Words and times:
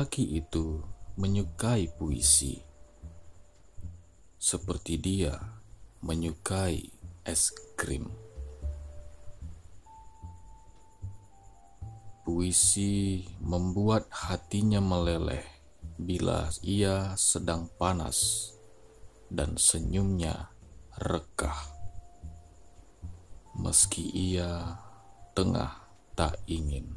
Lelaki 0.00 0.40
itu 0.40 0.80
menyukai 1.20 1.92
puisi, 2.00 2.56
seperti 4.40 4.96
dia 4.96 5.36
menyukai 6.00 6.88
es 7.28 7.52
krim. 7.76 8.08
Puisi 12.24 13.28
membuat 13.44 14.08
hatinya 14.08 14.80
meleleh 14.80 15.44
bila 16.00 16.48
ia 16.64 17.12
sedang 17.20 17.68
panas 17.76 18.56
dan 19.28 19.60
senyumnya 19.60 20.48
rekah. 20.96 21.60
Meski 23.52 24.08
ia 24.16 24.80
tengah 25.36 25.76
tak 26.16 26.40
ingin. 26.48 26.88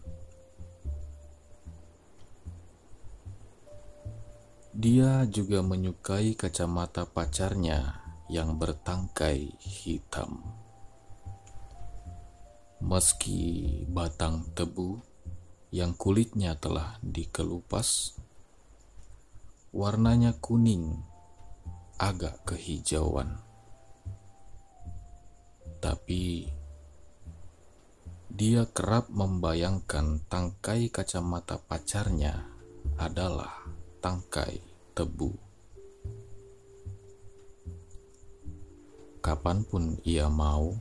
Dia 4.73 5.29
juga 5.29 5.61
menyukai 5.61 6.33
kacamata 6.33 7.05
pacarnya 7.05 8.02
yang 8.25 8.57
bertangkai 8.57 9.53
hitam. 9.61 10.41
Meski 12.81 13.85
batang 13.85 14.49
tebu 14.57 14.97
yang 15.69 15.93
kulitnya 15.93 16.57
telah 16.57 16.97
dikelupas, 17.05 18.17
warnanya 19.69 20.41
kuning 20.41 21.05
agak 22.02 22.41
kehijauan. 22.41 23.45
Tapi 25.77 26.49
dia 28.33 28.65
kerap 28.73 29.13
membayangkan 29.13 30.25
tangkai 30.25 30.89
kacamata 30.89 31.61
pacarnya 31.61 32.49
adalah 32.97 33.72
tangkai 34.03 34.59
tebu. 34.91 35.31
Kapan 39.23 39.63
pun 39.63 39.95
ia 40.03 40.27
mau, 40.27 40.75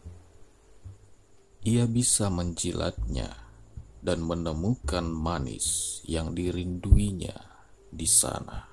ia 1.62 1.86
bisa 1.86 2.26
menjilatnya 2.34 3.30
dan 4.02 4.26
menemukan 4.26 5.06
manis 5.06 6.02
yang 6.02 6.34
dirinduinya 6.34 7.38
di 7.94 8.10
sana. 8.10 8.66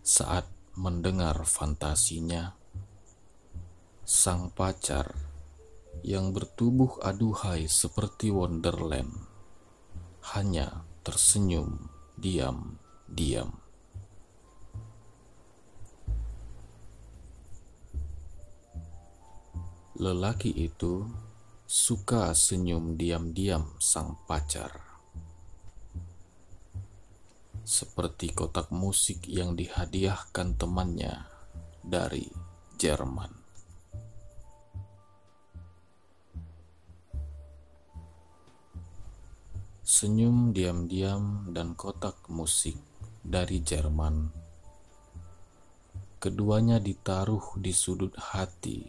Saat 0.00 0.48
mendengar 0.80 1.44
fantasinya, 1.44 2.56
sang 4.08 4.48
pacar 4.56 5.12
yang 6.00 6.32
bertubuh 6.32 6.96
aduhai 7.04 7.68
seperti 7.68 8.32
Wonderland 8.32 9.31
hanya 10.32 10.88
tersenyum 11.04 11.92
diam-diam. 12.16 13.52
Lelaki 20.00 20.48
itu 20.56 21.04
suka 21.68 22.32
senyum 22.32 22.96
diam-diam 22.96 23.76
sang 23.76 24.16
pacar. 24.24 24.72
Seperti 27.62 28.32
kotak 28.32 28.72
musik 28.72 29.28
yang 29.28 29.52
dihadiahkan 29.52 30.56
temannya 30.56 31.28
dari 31.84 32.24
Jerman. 32.80 33.41
Senyum 39.82 40.54
diam-diam 40.54 41.50
dan 41.50 41.74
kotak 41.74 42.14
musik 42.30 42.78
dari 43.18 43.58
Jerman. 43.58 44.30
Keduanya 46.22 46.78
ditaruh 46.78 47.58
di 47.58 47.74
sudut 47.74 48.14
hati 48.14 48.86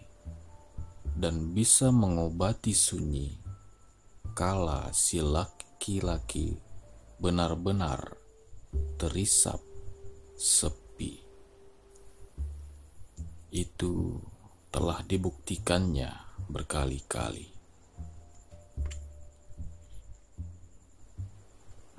dan 1.18 1.50
bisa 1.58 1.90
mengobati 1.90 2.78
sunyi 2.78 3.34
kala 4.38 4.94
si 4.94 5.18
laki-laki 5.18 6.62
benar-benar 7.18 8.14
terisap 9.02 9.66
sepi. 10.38 11.26
Itu 13.50 14.22
telah 14.70 15.02
dibuktikannya 15.02 16.10
berkali-kali. 16.54 17.53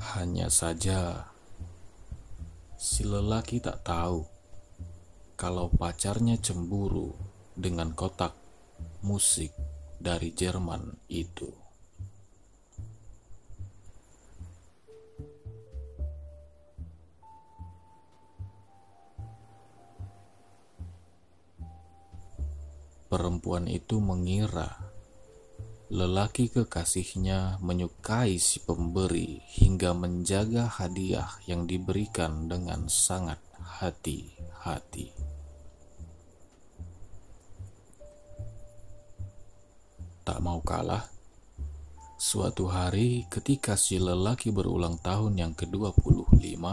Hanya 0.05 0.53
saja, 0.53 1.33
si 2.77 3.09
lelaki 3.09 3.57
tak 3.57 3.89
tahu 3.89 4.21
kalau 5.33 5.73
pacarnya 5.73 6.37
cemburu 6.37 7.17
dengan 7.57 7.97
kotak 7.97 8.37
musik 9.01 9.57
dari 9.97 10.29
Jerman 10.37 11.09
itu. 11.09 11.49
Perempuan 23.09 23.73
itu 23.73 24.05
mengira 24.05 24.84
Lelaki 25.93 26.49
kekasihnya 26.49 27.61
menyukai 27.61 28.41
si 28.41 28.56
pemberi 28.65 29.45
hingga 29.61 29.93
menjaga 29.93 30.65
hadiah 30.65 31.28
yang 31.45 31.69
diberikan 31.69 32.49
dengan 32.49 32.89
sangat 32.89 33.37
hati-hati. 33.61 35.12
Tak 40.25 40.41
mau 40.41 40.65
kalah, 40.65 41.05
suatu 42.17 42.65
hari 42.65 43.28
ketika 43.28 43.77
si 43.77 44.00
lelaki 44.00 44.49
berulang 44.49 44.97
tahun 45.05 45.37
yang 45.37 45.53
ke-25, 45.53 46.65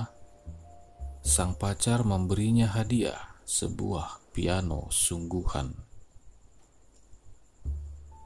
sang 1.20 1.60
pacar 1.60 2.08
memberinya 2.08 2.72
hadiah 2.72 3.36
sebuah 3.44 4.32
piano 4.32 4.88
sungguhan 4.88 5.91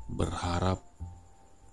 berharap 0.05 0.85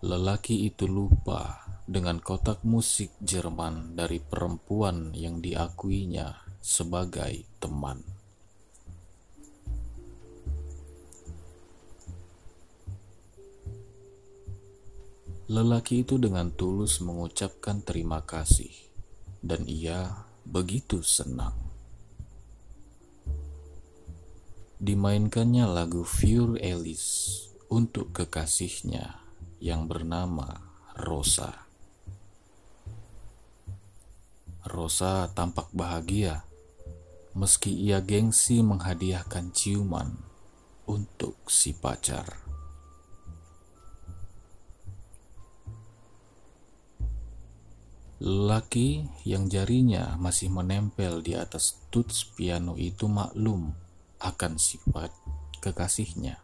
lelaki 0.03 0.67
itu 0.67 0.89
lupa 0.89 1.63
dengan 1.85 2.19
kotak 2.19 2.65
musik 2.65 3.13
Jerman 3.21 3.95
dari 3.95 4.19
perempuan 4.19 5.13
yang 5.13 5.45
diakuinya 5.45 6.41
sebagai 6.63 7.45
teman. 7.61 8.01
Lelaki 15.53 16.01
itu 16.01 16.17
dengan 16.17 16.49
tulus 16.49 17.05
mengucapkan 17.05 17.85
terima 17.85 18.25
kasih, 18.25 18.73
dan 19.45 19.69
ia 19.69 20.25
begitu 20.49 21.05
senang. 21.05 21.53
Dimainkannya 24.81 25.69
lagu 25.69 26.09
Fure 26.09 26.57
Alice 26.57 27.52
untuk 27.73 28.13
kekasihnya 28.13 29.17
yang 29.57 29.89
bernama 29.89 30.61
Rosa. 30.93 31.65
Rosa 34.69 35.33
tampak 35.33 35.73
bahagia 35.73 36.45
meski 37.33 37.73
ia 37.73 38.05
gengsi 38.05 38.61
menghadiahkan 38.61 39.57
ciuman 39.57 40.13
untuk 40.85 41.41
si 41.49 41.73
pacar. 41.73 42.45
Lelaki 48.21 49.09
yang 49.25 49.49
jarinya 49.49 50.21
masih 50.21 50.53
menempel 50.53 51.25
di 51.25 51.33
atas 51.33 51.81
tuts 51.89 52.29
piano 52.37 52.77
itu 52.77 53.09
maklum 53.09 53.73
akan 54.21 54.61
sifat 54.61 55.09
kekasihnya. 55.65 56.42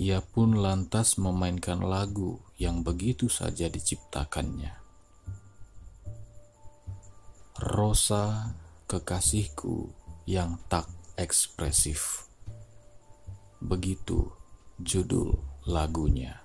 Ia 0.00 0.24
pun 0.24 0.56
lantas 0.56 1.20
memainkan 1.20 1.84
lagu 1.84 2.40
yang 2.56 2.80
begitu 2.80 3.28
saja 3.28 3.68
diciptakannya. 3.68 4.72
Rosa, 7.60 8.56
kekasihku 8.88 9.92
yang 10.24 10.56
tak 10.72 10.88
ekspresif. 11.20 12.24
Begitu 13.60 14.32
judul 14.80 15.36
lagunya. 15.68 16.42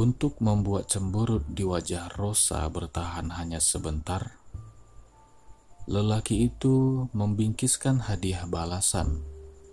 Untuk 0.00 0.40
membuat 0.40 0.88
cemburut 0.88 1.44
di 1.52 1.60
wajah 1.60 2.08
Rosa 2.16 2.64
bertahan 2.72 3.36
hanya 3.36 3.60
sebentar, 3.60 4.39
Lelaki 5.90 6.46
itu 6.46 7.10
membingkiskan 7.10 8.06
hadiah 8.06 8.46
balasan 8.46 9.26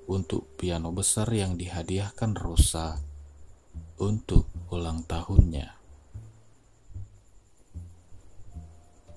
untuk 0.09 0.49
piano 0.57 0.89
besar 0.89 1.29
yang 1.29 1.61
dihadiahkan 1.61 2.33
Rosa 2.33 2.97
untuk 4.01 4.49
ulang 4.73 5.05
tahunnya. 5.05 5.77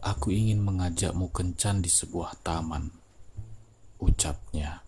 Aku 0.05 0.29
ingin 0.29 0.61
mengajakmu 0.61 1.32
kencan 1.32 1.81
di 1.81 1.88
sebuah 1.88 2.37
taman, 2.44 2.93
ucapnya. 3.97 4.85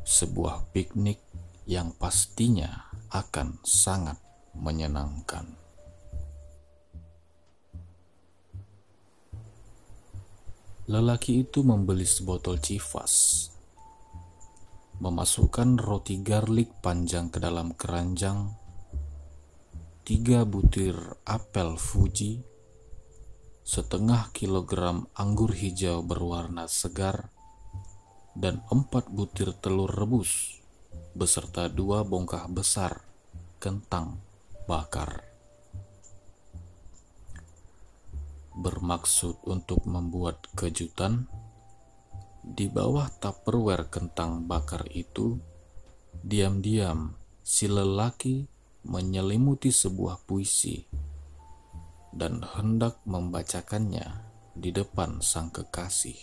Sebuah 0.00 0.72
piknik 0.72 1.20
yang 1.68 1.92
pastinya 1.92 2.88
akan 3.12 3.60
sangat 3.68 4.16
menyenangkan. 4.56 5.65
Lelaki 10.86 11.42
itu 11.42 11.66
membeli 11.66 12.06
sebotol 12.06 12.62
civas, 12.62 13.50
memasukkan 15.02 15.82
roti 15.82 16.22
garlic 16.22 16.70
panjang 16.78 17.26
ke 17.26 17.42
dalam 17.42 17.74
keranjang, 17.74 18.54
tiga 20.06 20.46
butir 20.46 20.94
apel 21.26 21.74
Fuji, 21.74 22.38
setengah 23.66 24.30
kilogram 24.30 25.10
anggur 25.18 25.50
hijau 25.58 26.06
berwarna 26.06 26.70
segar, 26.70 27.34
dan 28.38 28.62
empat 28.70 29.10
butir 29.10 29.58
telur 29.58 29.90
rebus, 29.90 30.62
beserta 31.18 31.66
dua 31.66 32.06
bongkah 32.06 32.46
besar 32.46 33.02
kentang 33.58 34.22
bakar. 34.70 35.35
Bermaksud 38.56 39.44
untuk 39.44 39.84
membuat 39.84 40.48
kejutan. 40.56 41.28
Di 42.46 42.72
bawah 42.72 43.10
tupperware 43.20 43.90
kentang 43.92 44.48
bakar 44.48 44.88
itu, 44.94 45.36
diam-diam 46.24 47.14
si 47.44 47.68
lelaki 47.68 48.48
menyelimuti 48.86 49.68
sebuah 49.74 50.24
puisi 50.24 50.86
dan 52.14 52.40
hendak 52.40 53.02
membacakannya 53.04 54.24
di 54.56 54.72
depan 54.72 55.20
sang 55.20 55.52
kekasih 55.52 56.16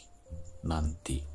nanti. 0.65 1.32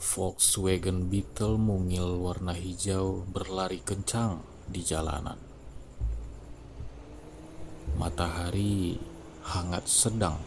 Volkswagen 0.00 1.12
Beetle 1.12 1.60
mungil 1.60 2.24
warna 2.24 2.56
hijau 2.56 3.20
berlari 3.28 3.84
kencang 3.84 4.40
di 4.64 4.80
jalanan. 4.80 5.36
Matahari 8.00 8.96
hangat 9.44 9.84
sedang. 9.84 10.40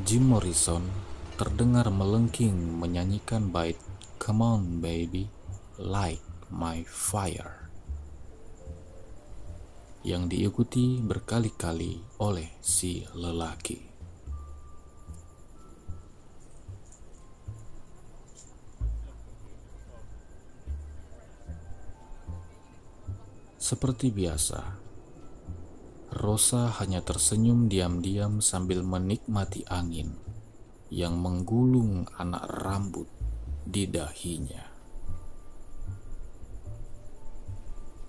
Jim 0.00 0.32
Morrison 0.32 0.80
terdengar 1.36 1.92
melengking 1.92 2.56
menyanyikan 2.80 3.52
bait 3.52 3.76
Come 4.16 4.40
on 4.40 4.62
baby, 4.80 5.28
light 5.76 6.24
my 6.48 6.80
fire 6.88 7.68
yang 10.00 10.32
diikuti 10.32 10.96
berkali-kali 11.04 12.00
oleh 12.24 12.48
si 12.64 13.04
lelaki. 13.12 13.89
Seperti 23.70 24.10
biasa, 24.10 24.82
Rosa 26.10 26.74
hanya 26.82 27.06
tersenyum 27.06 27.70
diam-diam 27.70 28.42
sambil 28.42 28.82
menikmati 28.82 29.62
angin 29.70 30.10
yang 30.90 31.14
menggulung 31.14 32.02
anak 32.18 32.50
rambut 32.50 33.06
di 33.62 33.86
dahinya. 33.86 34.66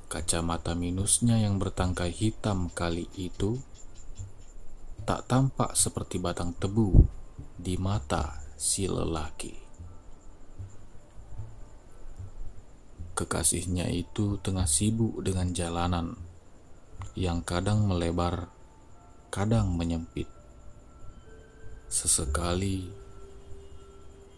Kacamata 0.09 0.73
minusnya 0.73 1.37
yang 1.37 1.61
bertangkai 1.61 2.09
hitam 2.09 2.73
kali 2.73 3.05
itu 3.13 3.61
tak 5.05 5.29
tampak 5.29 5.77
seperti 5.77 6.17
batang 6.17 6.57
tebu 6.57 7.05
di 7.53 7.77
mata 7.77 8.41
si 8.57 8.89
lelaki. 8.89 9.60
Kekasihnya 13.21 13.85
itu 13.93 14.41
tengah 14.41 14.65
sibuk 14.65 15.21
dengan 15.21 15.53
jalanan 15.53 16.17
yang 17.13 17.45
kadang 17.45 17.85
melebar, 17.85 18.49
kadang 19.29 19.77
menyempit. 19.77 20.25
Sesekali 21.85 22.89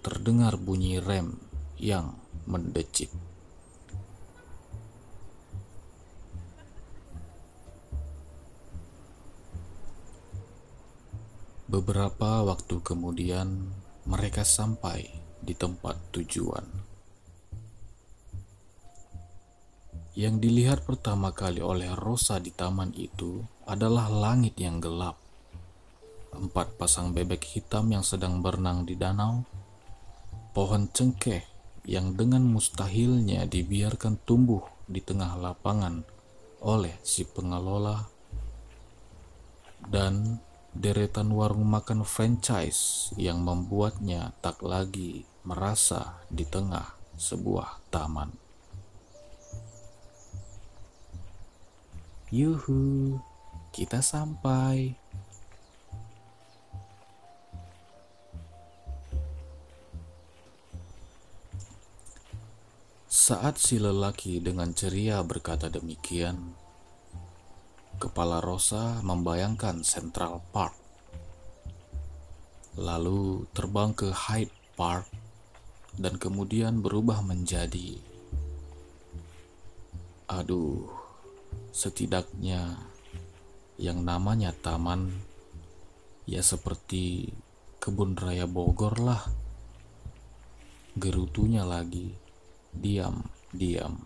terdengar 0.04 0.60
bunyi 0.60 1.00
rem 1.00 1.40
yang 1.80 2.20
mendecit. 2.44 3.08
Beberapa 11.72 12.44
waktu 12.44 12.84
kemudian, 12.84 13.72
mereka 14.04 14.44
sampai 14.44 15.08
di 15.40 15.56
tempat 15.56 15.98
tujuan. 16.14 16.93
Yang 20.14 20.46
dilihat 20.46 20.80
pertama 20.86 21.34
kali 21.34 21.58
oleh 21.58 21.90
Rosa 21.98 22.38
di 22.38 22.54
taman 22.54 22.94
itu 22.94 23.42
adalah 23.66 24.14
langit 24.14 24.54
yang 24.62 24.78
gelap. 24.78 25.18
Empat 26.30 26.78
pasang 26.78 27.18
bebek 27.18 27.42
hitam 27.42 27.90
yang 27.90 28.06
sedang 28.06 28.38
berenang 28.46 28.86
di 28.86 28.94
danau, 28.94 29.42
pohon 30.54 30.86
cengkeh 30.86 31.42
yang 31.90 32.14
dengan 32.14 32.46
mustahilnya 32.46 33.50
dibiarkan 33.50 34.22
tumbuh 34.22 34.62
di 34.86 35.02
tengah 35.02 35.34
lapangan 35.34 36.06
oleh 36.62 36.94
si 37.02 37.26
pengelola, 37.26 38.06
dan 39.90 40.38
deretan 40.78 41.34
warung 41.34 41.66
makan 41.66 42.06
franchise 42.06 43.10
yang 43.18 43.42
membuatnya 43.42 44.30
tak 44.46 44.62
lagi 44.62 45.26
merasa 45.42 46.22
di 46.30 46.46
tengah 46.46 46.86
sebuah 47.18 47.82
taman. 47.90 48.43
Yuhu, 52.34 53.22
kita 53.70 54.02
sampai. 54.02 54.98
Saat 63.06 63.62
si 63.62 63.78
lelaki 63.78 64.42
dengan 64.42 64.74
ceria 64.74 65.22
berkata 65.22 65.70
demikian, 65.70 66.58
kepala 68.02 68.42
Rosa 68.42 68.98
membayangkan 69.06 69.86
Central 69.86 70.42
Park. 70.50 70.74
Lalu 72.82 73.46
terbang 73.54 73.94
ke 73.94 74.10
Hyde 74.10 74.58
Park 74.74 75.06
dan 76.02 76.18
kemudian 76.18 76.82
berubah 76.82 77.22
menjadi 77.22 78.02
Aduh, 80.34 81.03
setidaknya 81.74 82.78
yang 83.82 84.06
namanya 84.06 84.54
taman 84.54 85.10
ya 86.30 86.46
seperti 86.46 87.34
kebun 87.82 88.14
raya 88.14 88.46
Bogor 88.46 89.02
lah. 89.02 89.26
Gerutunya 90.94 91.66
lagi 91.66 92.14
diam 92.70 93.26
diam. 93.50 94.06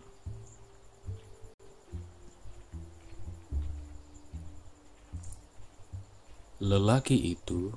Lelaki 6.63 7.37
itu 7.37 7.69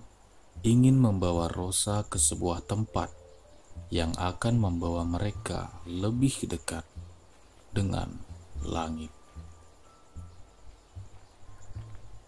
ingin 0.64 0.96
membawa 0.96 1.52
Rosa 1.52 2.06
ke 2.06 2.16
sebuah 2.16 2.64
tempat 2.64 3.12
yang 3.92 4.14
akan 4.16 4.54
membawa 4.56 5.04
mereka 5.04 5.68
lebih 5.84 6.48
dekat 6.48 6.86
dengan 7.74 8.08
langit 8.64 9.19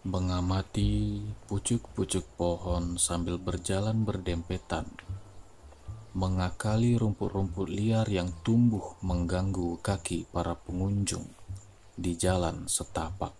mengamati 0.03 1.23
pucuk-pucuk 1.47 2.27
pohon 2.35 2.99
sambil 2.99 3.39
berjalan 3.39 4.03
berdempetan, 4.03 4.83
mengakali 6.11 6.99
rumput-rumput 6.99 7.71
liar 7.71 8.03
yang 8.11 8.27
tumbuh 8.43 8.99
mengganggu 8.99 9.79
kaki 9.79 10.27
para 10.27 10.59
pengunjung 10.59 11.23
di 11.95 12.19
jalan 12.19 12.67
setapak. 12.67 13.31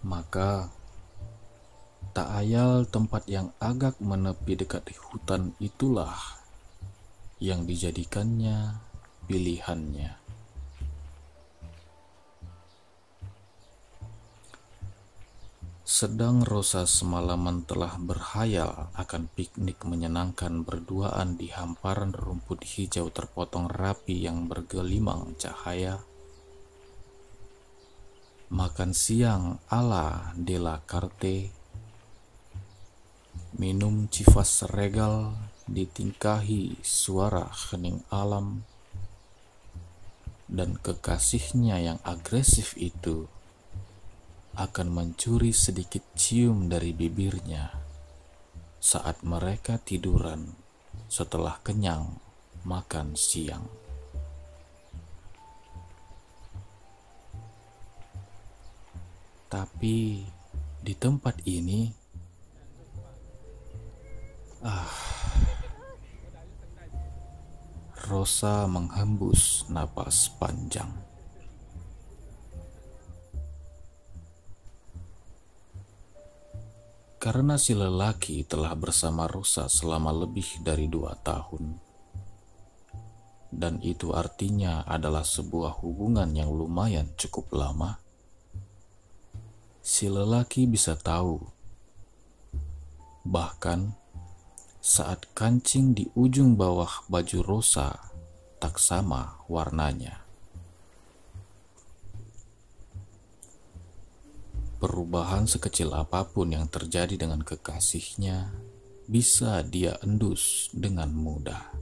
Maka, 0.00 0.72
tak 2.16 2.40
ayal 2.40 2.88
tempat 2.88 3.28
yang 3.28 3.52
agak 3.60 4.00
menepi 4.00 4.56
dekat 4.56 4.88
hutan 4.96 5.52
itulah 5.60 6.16
yang 7.36 7.68
dijadikannya 7.68 8.80
pilihannya. 9.28 10.25
Sedang 15.86 16.42
Rosa 16.42 16.82
semalaman 16.82 17.62
telah 17.62 17.94
berhayal 17.94 18.90
akan 18.98 19.30
piknik 19.38 19.86
menyenangkan 19.86 20.66
berduaan 20.66 21.38
di 21.38 21.54
hamparan 21.54 22.10
rumput 22.10 22.66
hijau 22.66 23.06
terpotong 23.14 23.70
rapi 23.70 24.18
yang 24.18 24.50
bergelimang 24.50 25.38
cahaya. 25.38 26.02
Makan 28.50 28.90
siang 28.90 29.62
ala 29.70 30.34
de 30.34 30.58
la 30.58 30.82
carte. 30.82 31.54
Minum 33.54 34.10
civas 34.10 34.66
regal 34.66 35.38
ditingkahi 35.70 36.82
suara 36.82 37.46
hening 37.46 38.02
alam. 38.10 38.66
Dan 40.50 40.82
kekasihnya 40.82 41.78
yang 41.78 42.02
agresif 42.02 42.74
itu 42.74 43.30
akan 44.56 44.88
mencuri 44.88 45.52
sedikit 45.52 46.00
cium 46.16 46.72
dari 46.72 46.96
bibirnya 46.96 47.76
saat 48.80 49.20
mereka 49.20 49.76
tiduran 49.76 50.56
setelah 51.12 51.60
kenyang 51.60 52.16
makan 52.64 53.12
siang. 53.12 53.68
Tapi 59.52 60.26
di 60.82 60.94
tempat 60.96 61.38
ini, 61.44 61.92
ah, 64.64 64.90
Rosa 68.08 68.64
menghembus 68.66 69.68
napas 69.70 70.32
panjang. 70.40 71.05
Karena 77.16 77.56
si 77.56 77.72
lelaki 77.72 78.44
telah 78.44 78.76
bersama 78.76 79.24
Rosa 79.24 79.72
selama 79.72 80.12
lebih 80.12 80.60
dari 80.60 80.84
dua 80.84 81.16
tahun. 81.24 81.80
Dan 83.48 83.80
itu 83.80 84.12
artinya 84.12 84.84
adalah 84.84 85.24
sebuah 85.24 85.80
hubungan 85.80 86.28
yang 86.36 86.52
lumayan 86.52 87.08
cukup 87.16 87.48
lama. 87.56 87.96
Si 89.80 90.12
lelaki 90.12 90.68
bisa 90.68 90.98
tahu. 90.98 91.40
Bahkan 93.24 93.96
saat 94.82 95.24
kancing 95.32 95.96
di 95.96 96.04
ujung 96.14 96.54
bawah 96.54 97.08
baju 97.08 97.38
Rosa 97.42 97.96
tak 98.60 98.76
sama 98.76 99.40
warnanya. 99.48 100.25
Perubahan 104.86 105.50
sekecil 105.50 105.90
apa 105.90 106.22
pun 106.22 106.54
yang 106.54 106.70
terjadi 106.70 107.18
dengan 107.18 107.42
kekasihnya 107.42 108.54
bisa 109.10 109.58
dia 109.66 109.98
endus 109.98 110.70
dengan 110.70 111.10
mudah. 111.10 111.74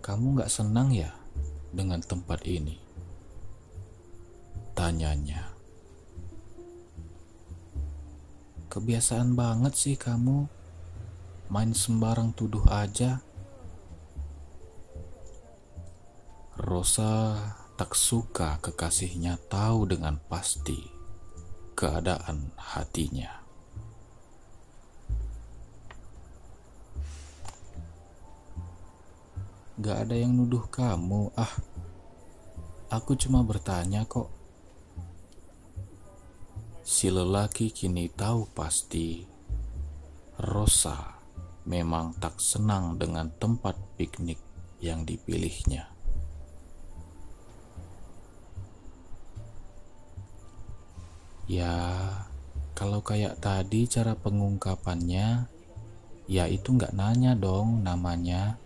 Kamu 0.00 0.40
gak 0.40 0.48
senang 0.48 0.88
ya 0.88 1.12
dengan 1.68 2.00
tempat 2.00 2.48
ini? 2.48 2.80
Tanyanya. 4.72 5.52
Kebiasaan 8.72 9.36
banget 9.36 9.76
sih 9.76 10.00
kamu 10.00 10.48
main 11.52 11.76
sembarang 11.76 12.32
tuduh 12.32 12.64
aja. 12.72 13.20
Rosa 16.56 17.36
tak 17.78 17.94
suka 17.94 18.58
kekasihnya 18.58 19.38
tahu 19.46 19.86
dengan 19.86 20.18
pasti 20.26 20.82
keadaan 21.78 22.50
hatinya. 22.58 23.38
Gak 29.78 30.10
ada 30.10 30.14
yang 30.18 30.34
nuduh 30.34 30.66
kamu, 30.66 31.30
ah. 31.38 31.54
Aku 32.90 33.14
cuma 33.14 33.46
bertanya 33.46 34.02
kok. 34.10 34.26
Si 36.82 37.06
lelaki 37.14 37.70
kini 37.70 38.10
tahu 38.10 38.50
pasti 38.58 39.22
Rosa 40.34 41.22
memang 41.62 42.18
tak 42.18 42.42
senang 42.42 42.98
dengan 42.98 43.30
tempat 43.38 43.78
piknik 43.94 44.42
yang 44.82 45.06
dipilihnya. 45.06 45.97
Ya, 51.48 52.04
kalau 52.76 53.00
kayak 53.00 53.40
tadi 53.40 53.88
cara 53.88 54.12
pengungkapannya, 54.12 55.48
ya 56.28 56.44
itu 56.44 56.76
nggak 56.76 56.92
nanya 56.92 57.32
dong 57.32 57.80
namanya. 57.80 58.60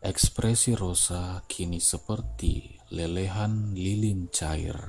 Ekspresi 0.00 0.72
Rosa 0.72 1.44
kini 1.44 1.76
seperti 1.76 2.80
lelehan 2.88 3.76
lilin 3.76 4.32
cair 4.32 4.80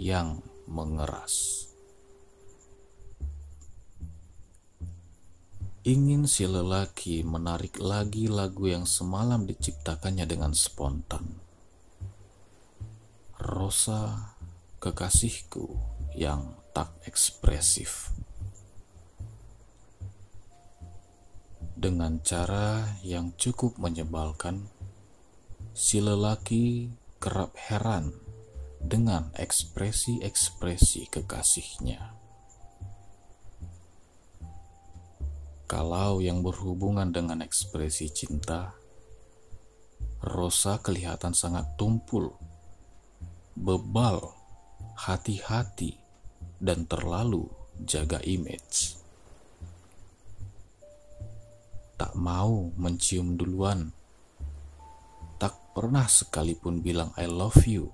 yang 0.00 0.40
mengeras. 0.64 1.68
Ingin 5.84 6.24
si 6.24 6.48
lelaki 6.48 7.20
menarik 7.28 7.76
lagi 7.76 8.28
lagu 8.28 8.72
yang 8.72 8.88
semalam 8.88 9.44
diciptakannya 9.44 10.24
dengan 10.24 10.56
spontan. 10.56 11.39
Rosa, 13.40 14.36
kekasihku 14.84 15.72
yang 16.12 16.60
tak 16.76 16.92
ekspresif. 17.08 18.12
Dengan 21.72 22.20
cara 22.20 23.00
yang 23.00 23.32
cukup 23.40 23.80
menyebalkan, 23.80 24.68
si 25.72 26.04
lelaki 26.04 26.92
kerap 27.16 27.56
heran 27.56 28.12
dengan 28.76 29.32
ekspresi-ekspresi 29.32 31.08
kekasihnya. 31.08 32.12
Kalau 35.64 36.20
yang 36.20 36.44
berhubungan 36.44 37.08
dengan 37.08 37.40
ekspresi 37.40 38.12
cinta, 38.12 38.76
Rosa 40.20 40.76
kelihatan 40.84 41.32
sangat 41.32 41.64
tumpul 41.80 42.49
bebal, 43.56 44.34
hati-hati, 44.94 45.98
dan 46.60 46.84
terlalu 46.84 47.48
jaga 47.80 48.20
image. 48.22 49.00
Tak 51.96 52.16
mau 52.16 52.72
mencium 52.76 53.36
duluan, 53.36 53.92
tak 55.36 55.56
pernah 55.76 56.08
sekalipun 56.08 56.80
bilang 56.80 57.12
"I 57.16 57.28
love 57.28 57.64
you", 57.68 57.92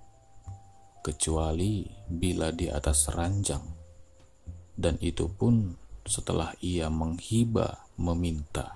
kecuali 1.03 1.87
bila 2.11 2.51
di 2.51 2.67
atas 2.67 3.11
ranjang, 3.15 3.63
dan 4.75 4.99
itu 4.99 5.31
pun 5.31 5.75
setelah 6.07 6.55
ia 6.63 6.87
menghiba 6.91 7.87
meminta. 7.99 8.76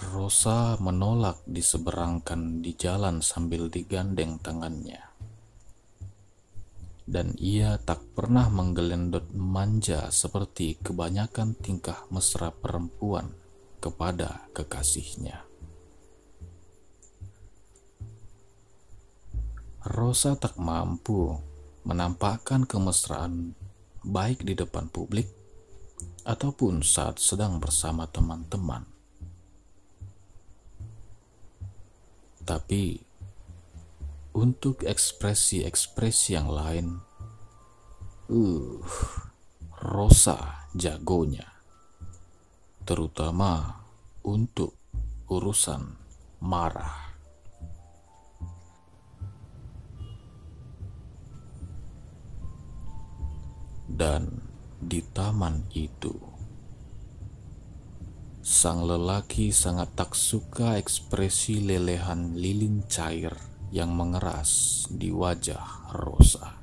Rosa 0.00 0.80
menolak 0.80 1.44
diseberangkan 1.44 2.64
di 2.64 2.72
jalan 2.72 3.20
sambil 3.20 3.68
digandeng 3.68 4.40
tangannya. 4.40 5.12
Dan 7.04 7.36
ia 7.36 7.76
tak 7.76 8.00
pernah 8.16 8.48
menggelendot 8.48 9.28
manja 9.36 10.08
seperti 10.08 10.80
kebanyakan 10.80 11.52
tingkah 11.52 12.08
mesra 12.08 12.48
perempuan 12.48 13.36
kepada 13.76 14.48
kekasihnya. 14.56 15.44
Rosa 19.84 20.32
tak 20.40 20.56
mampu 20.56 21.36
menampakkan 21.84 22.64
kemesraan 22.64 23.52
baik 24.00 24.48
di 24.48 24.56
depan 24.56 24.88
publik 24.88 25.28
ataupun 26.24 26.80
saat 26.80 27.20
sedang 27.20 27.60
bersama 27.60 28.08
teman-teman. 28.08 28.99
Tapi 32.50 32.98
untuk 34.34 34.82
ekspresi-ekspresi 34.82 36.34
yang 36.34 36.50
lain, 36.50 36.98
uh, 38.26 38.82
Rosa 39.86 40.66
jagonya. 40.74 41.46
Terutama 42.82 43.78
untuk 44.26 44.74
urusan 45.30 45.94
marah. 46.42 47.14
Dan 53.86 54.26
di 54.82 54.98
taman 55.14 55.70
itu, 55.70 56.29
sang 58.40 58.88
lelaki 58.88 59.52
sangat 59.52 59.92
tak 59.92 60.16
suka 60.16 60.80
ekspresi 60.80 61.60
lelehan 61.60 62.36
lilin 62.36 62.82
cair 62.88 63.36
yang 63.68 63.92
mengeras 63.92 64.84
di 64.90 65.12
wajah 65.12 65.92
Rosa. 65.94 66.58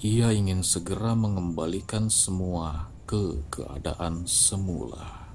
Ia 0.00 0.30
ingin 0.30 0.62
segera 0.62 1.18
mengembalikan 1.18 2.08
semua 2.08 2.88
ke 3.04 3.42
keadaan 3.50 4.24
semula. 4.30 5.28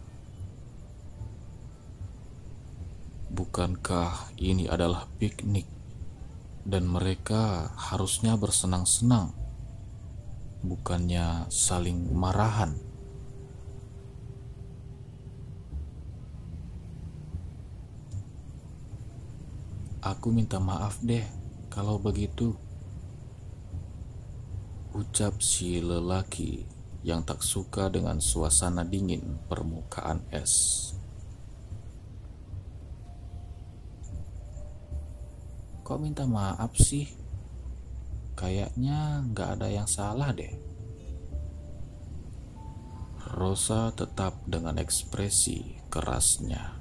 Bukankah 3.29 4.33
ini 4.41 4.65
adalah 4.65 5.05
piknik 5.21 5.69
dan 6.65 6.89
mereka 6.89 7.73
harusnya 7.77 8.37
bersenang-senang? 8.37 9.39
bukannya 10.63 11.47
saling 11.47 12.11
marahan. 12.11 12.88
Aku 19.99 20.31
minta 20.31 20.63
maaf 20.63 21.03
deh 21.03 21.27
kalau 21.67 21.99
begitu. 21.99 22.55
Ucap 24.95 25.43
si 25.43 25.83
lelaki 25.83 26.63
yang 27.03 27.27
tak 27.27 27.43
suka 27.43 27.91
dengan 27.91 28.23
suasana 28.23 28.87
dingin 28.87 29.43
permukaan 29.51 30.23
es. 30.31 30.87
Kok 35.83 35.99
minta 35.99 36.23
maaf 36.23 36.79
sih? 36.79 37.03
Kayaknya 38.39 39.27
nggak 39.35 39.49
ada 39.59 39.67
yang 39.67 39.87
salah 39.89 40.31
deh. 40.31 40.55
Rosa 43.35 43.91
tetap 43.91 44.47
dengan 44.47 44.79
ekspresi 44.79 45.75
kerasnya. 45.91 46.78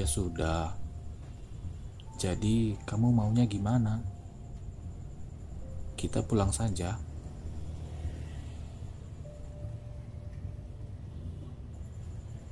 Ya 0.00 0.08
sudah. 0.08 0.72
Jadi, 2.16 2.72
kamu 2.88 3.12
maunya 3.12 3.44
gimana? 3.44 4.00
Kita 5.92 6.24
pulang 6.24 6.48
saja. 6.48 6.96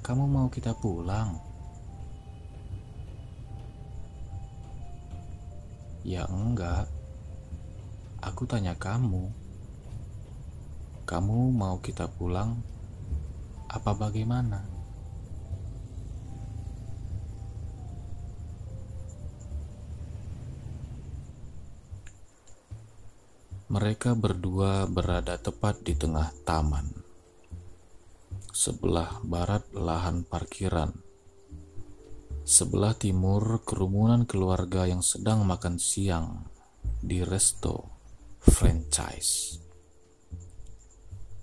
Kamu 0.04 0.28
mau 0.28 0.52
kita 0.52 0.76
pulang? 0.76 1.40
Ya 6.04 6.28
enggak. 6.28 6.84
Aku 8.28 8.44
tanya 8.44 8.76
kamu. 8.76 9.32
Kamu 11.08 11.48
mau 11.56 11.80
kita 11.80 12.12
pulang 12.12 12.60
apa 13.72 13.96
bagaimana? 13.96 14.77
Mereka 23.78 24.18
berdua 24.18 24.90
berada 24.90 25.38
tepat 25.38 25.86
di 25.86 25.94
tengah 25.94 26.34
taman, 26.42 26.98
sebelah 28.50 29.22
barat 29.22 29.70
lahan 29.70 30.26
parkiran. 30.26 30.90
Sebelah 32.42 32.98
timur, 32.98 33.62
kerumunan 33.62 34.26
keluarga 34.26 34.82
yang 34.90 34.98
sedang 34.98 35.46
makan 35.46 35.78
siang 35.78 36.42
di 36.98 37.22
resto 37.22 37.86
franchise. 38.42 39.62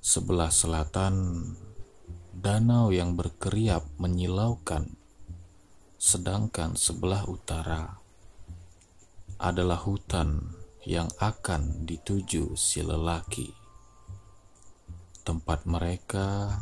Sebelah 0.04 0.52
selatan, 0.52 1.16
danau 2.36 2.92
yang 2.92 3.16
berkeriap 3.16 3.88
menyilaukan, 3.96 4.92
sedangkan 5.96 6.76
sebelah 6.76 7.24
utara 7.32 7.96
adalah 9.40 9.80
hutan 9.80 10.65
yang 10.86 11.10
akan 11.18 11.90
dituju 11.90 12.54
si 12.54 12.86
lelaki. 12.86 13.50
Tempat 15.26 15.66
mereka 15.66 16.54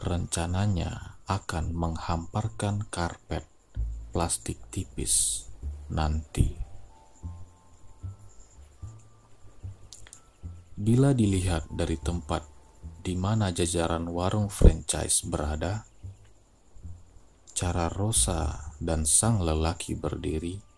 rencananya 0.00 1.20
akan 1.28 1.76
menghamparkan 1.76 2.88
karpet 2.88 3.44
plastik 4.16 4.56
tipis 4.72 5.44
nanti. 5.92 6.56
Bila 10.80 11.12
dilihat 11.12 11.68
dari 11.68 12.00
tempat 12.00 12.48
di 13.04 13.12
mana 13.12 13.52
jajaran 13.52 14.08
warung 14.08 14.48
franchise 14.48 15.28
berada, 15.28 15.84
cara 17.52 17.92
Rosa 17.92 18.72
dan 18.80 19.04
sang 19.04 19.44
lelaki 19.44 19.92
berdiri 19.92 20.69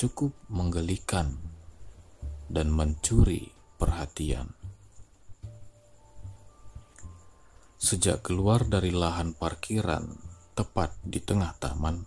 cukup 0.00 0.32
menggelikan 0.48 1.36
dan 2.48 2.72
mencuri 2.72 3.52
perhatian. 3.76 4.48
Sejak 7.76 8.24
keluar 8.24 8.64
dari 8.64 8.96
lahan 8.96 9.36
parkiran 9.36 10.08
tepat 10.56 10.96
di 11.04 11.20
tengah 11.20 11.52
taman. 11.60 12.00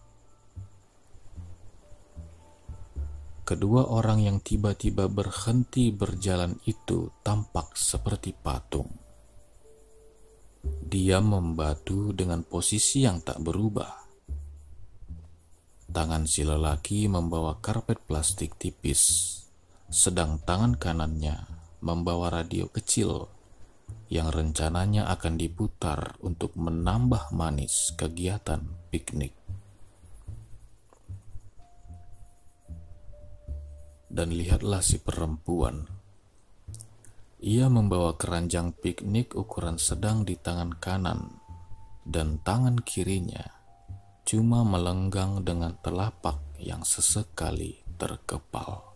Kedua 3.46 3.86
orang 3.86 4.26
yang 4.26 4.42
tiba-tiba 4.42 5.06
berhenti 5.06 5.94
berjalan 5.94 6.58
itu 6.66 7.14
tampak 7.22 7.78
seperti 7.78 8.34
patung. 8.34 8.90
Dia 10.66 11.22
membatu 11.22 12.10
dengan 12.10 12.42
posisi 12.42 13.06
yang 13.06 13.22
tak 13.22 13.38
berubah. 13.38 14.03
Tangan 15.94 16.26
si 16.26 16.42
lelaki 16.42 17.06
membawa 17.06 17.62
karpet 17.62 18.02
plastik 18.10 18.58
tipis, 18.58 19.30
sedang 19.94 20.42
tangan 20.42 20.74
kanannya 20.74 21.46
membawa 21.86 22.34
radio 22.34 22.66
kecil 22.66 23.30
yang 24.10 24.34
rencananya 24.34 25.06
akan 25.14 25.38
diputar 25.38 26.18
untuk 26.26 26.58
menambah 26.58 27.30
manis 27.30 27.94
kegiatan 27.94 28.66
piknik. 28.90 29.38
Dan 34.10 34.34
lihatlah 34.34 34.82
si 34.82 34.98
perempuan. 34.98 35.86
Ia 37.38 37.70
membawa 37.70 38.18
keranjang 38.18 38.74
piknik 38.74 39.38
ukuran 39.38 39.78
sedang 39.78 40.26
di 40.26 40.42
tangan 40.42 40.74
kanan 40.74 41.38
dan 42.02 42.42
tangan 42.42 42.82
kirinya 42.82 43.63
cuma 44.24 44.64
melenggang 44.64 45.44
dengan 45.44 45.76
telapak 45.84 46.40
yang 46.56 46.88
sesekali 46.88 47.84
terkepal. 48.00 48.94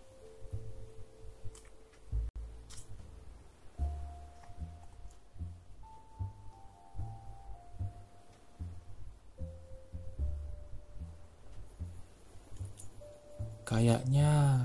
Kayaknya 13.67 14.63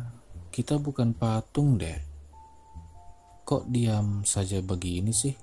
kita 0.55 0.79
bukan 0.79 1.11
patung 1.11 1.75
deh. 1.75 1.99
Kok 3.43 3.67
diam 3.67 4.23
saja 4.23 4.63
begini 4.63 5.11
sih? 5.11 5.35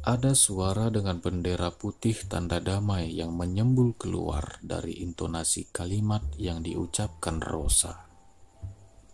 Ada 0.00 0.32
suara 0.32 0.88
dengan 0.88 1.20
bendera 1.20 1.68
putih 1.76 2.16
tanda 2.24 2.56
damai 2.56 3.12
yang 3.12 3.36
menyembul 3.36 3.92
keluar 4.00 4.56
dari 4.64 4.96
intonasi 5.04 5.68
kalimat 5.68 6.24
yang 6.40 6.64
diucapkan 6.64 7.36
Rosa. 7.36 8.08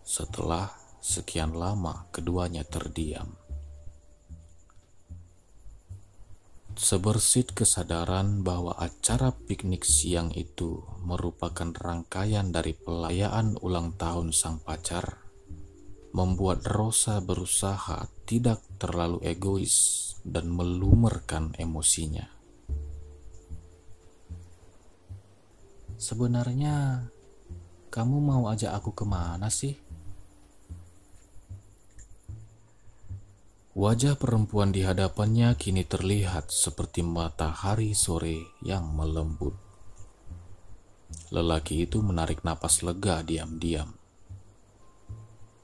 Setelah 0.07 0.71
sekian 1.03 1.51
lama 1.59 2.07
keduanya 2.15 2.63
terdiam. 2.63 3.35
Sebersit 6.79 7.51
kesadaran 7.51 8.47
bahwa 8.47 8.71
acara 8.79 9.35
piknik 9.35 9.83
siang 9.83 10.31
itu 10.39 10.87
merupakan 11.03 11.67
rangkaian 11.75 12.55
dari 12.55 12.71
pelayaan 12.71 13.59
ulang 13.59 13.99
tahun 13.99 14.31
sang 14.31 14.63
pacar, 14.63 15.19
membuat 16.15 16.63
Rosa 16.63 17.19
berusaha 17.19 18.07
tidak 18.27 18.59
terlalu 18.75 19.23
egois 19.23 20.11
dan 20.27 20.51
melumerkan 20.51 21.55
emosinya. 21.55 22.27
Sebenarnya, 25.97 27.07
kamu 27.89 28.17
mau 28.21 28.53
ajak 28.53 28.69
aku 28.69 28.93
ke 28.93 29.05
mana 29.07 29.49
sih? 29.49 29.73
Wajah 33.73 34.13
perempuan 34.13 34.69
di 34.69 34.85
hadapannya 34.85 35.57
kini 35.57 35.81
terlihat 35.85 36.53
seperti 36.53 37.01
matahari 37.01 37.97
sore 37.97 38.53
yang 38.61 38.93
melembut. 38.93 39.57
Lelaki 41.33 41.89
itu 41.89 42.05
menarik 42.05 42.45
napas 42.45 42.85
lega 42.85 43.25
diam-diam. 43.25 43.96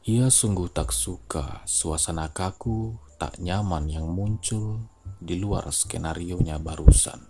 Ia 0.04 0.28
sungguh 0.28 0.68
tak 0.68 0.92
suka 0.92 1.64
suasana 1.64 2.28
kaku, 2.36 3.00
tak 3.16 3.40
nyaman 3.40 3.88
yang 3.88 4.12
muncul 4.12 4.84
di 5.24 5.40
luar 5.40 5.72
skenario-nya 5.72 6.60
barusan. 6.60 7.24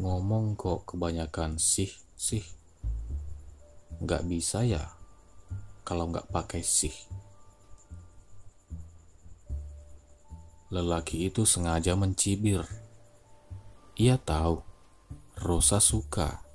Ngomong 0.00 0.56
kok 0.56 0.88
kebanyakan 0.88 1.60
sih, 1.60 1.92
sih. 2.16 2.44
Nggak 4.00 4.24
bisa 4.24 4.64
ya? 4.64 4.98
kalau 5.88 6.12
nggak 6.12 6.28
pakai 6.28 6.60
sih. 6.60 6.92
Lelaki 10.68 11.32
itu 11.32 11.48
sengaja 11.48 11.96
mencibir. 11.96 12.60
Ia 13.96 14.20
tahu 14.20 14.60
Rosa 15.40 15.80
suka 15.80 16.47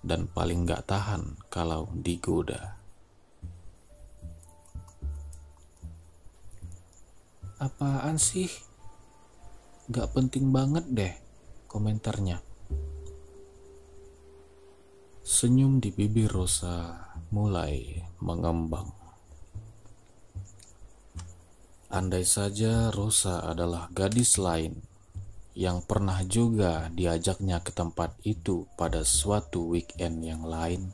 dan 0.00 0.24
paling 0.28 0.64
nggak 0.64 0.88
tahan 0.88 1.36
kalau 1.52 1.92
digoda. 1.92 2.80
Apaan 7.60 8.16
sih? 8.16 8.48
Gak 9.92 10.16
penting 10.16 10.48
banget 10.48 10.86
deh 10.88 11.14
komentarnya. 11.68 12.40
Senyum 15.20 15.76
di 15.76 15.92
bibir 15.92 16.32
Rosa 16.32 16.96
mulai 17.28 18.00
mengembang. 18.24 18.88
Andai 21.92 22.24
saja 22.24 22.88
Rosa 22.88 23.44
adalah 23.44 23.92
gadis 23.92 24.40
lain 24.40 24.89
yang 25.60 25.84
pernah 25.84 26.24
juga 26.24 26.88
diajaknya 26.88 27.60
ke 27.60 27.68
tempat 27.68 28.16
itu 28.24 28.64
pada 28.80 29.04
suatu 29.04 29.68
weekend 29.76 30.24
yang 30.24 30.40
lain, 30.48 30.88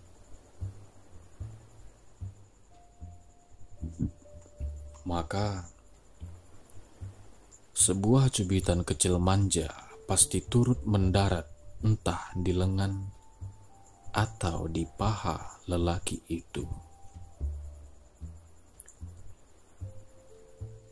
maka 5.07 5.71
sebuah 7.79 8.35
cubitan 8.35 8.83
kecil 8.83 9.23
manja 9.23 9.71
pasti 10.11 10.43
turut 10.43 10.83
mendarat 10.83 11.47
entah 11.87 12.35
di 12.35 12.51
lengan 12.51 13.07
atau 14.11 14.67
di 14.67 14.83
paha 14.83 15.63
lelaki 15.71 16.27
itu. 16.27 16.67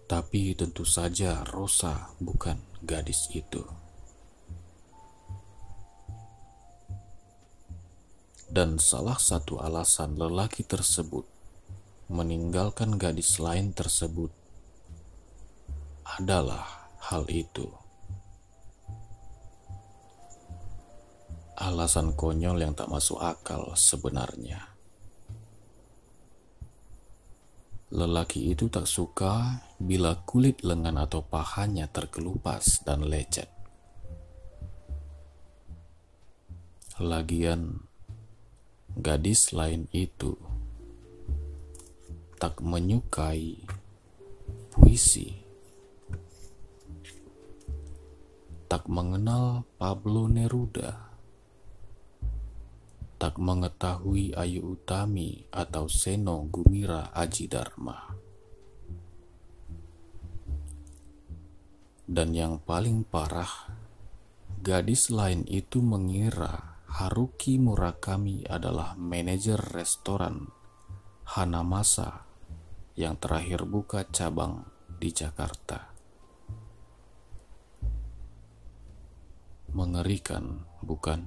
Tapi 0.07 0.55
tentu 0.55 0.87
saja 0.87 1.43
Rosa 1.43 2.15
bukan 2.23 2.74
gadis 2.85 3.27
itu. 3.33 3.65
Dan 8.55 8.79
salah 8.79 9.19
satu 9.19 9.59
alasan 9.59 10.15
lelaki 10.15 10.63
tersebut 10.63 11.27
meninggalkan 12.07 13.01
gadis 13.01 13.43
lain 13.43 13.75
tersebut 13.75 14.31
adalah 16.05 16.63
hal 17.01 17.27
itu. 17.33 17.67
Alasan 21.59 22.13
konyol 22.15 22.61
yang 22.63 22.75
tak 22.77 22.93
masuk 22.93 23.19
akal 23.19 23.75
sebenarnya. 23.75 24.75
Lelaki 27.95 28.51
itu 28.51 28.67
tak 28.67 28.91
suka 28.91 29.63
bila 29.85 30.17
kulit 30.25 30.65
lengan 30.65 30.97
atau 30.97 31.21
pahanya 31.21 31.85
terkelupas 31.93 32.81
dan 32.89 33.05
lecet. 33.05 33.53
Lagian, 36.97 37.85
gadis 38.97 39.53
lain 39.53 39.85
itu 39.93 40.41
tak 42.41 42.65
menyukai 42.65 43.61
puisi, 44.73 45.45
tak 48.73 48.89
mengenal 48.89 49.69
Pablo 49.77 50.33
Neruda 50.33 51.15
tak 53.25 53.41
mengetahui 53.41 54.37
Ayu 54.37 54.77
Utami 54.77 55.49
atau 55.49 55.89
Seno 55.89 56.45
Gumira 56.45 57.09
Aji 57.17 57.49
Dharma. 57.49 58.24
Dan 62.15 62.31
yang 62.31 62.63
paling 62.63 63.03
parah, 63.03 63.75
gadis 64.63 65.11
lain 65.11 65.43
itu 65.51 65.83
mengira 65.83 66.79
Haruki 66.87 67.59
Murakami 67.59 68.47
adalah 68.47 68.95
manajer 68.95 69.59
restoran 69.59 70.47
Hanamasa 71.27 72.23
yang 72.95 73.19
terakhir 73.19 73.67
buka 73.67 74.07
cabang 74.15 74.63
di 74.95 75.11
Jakarta. 75.11 75.91
Mengerikan, 79.75 80.63
bukan? 80.87 81.27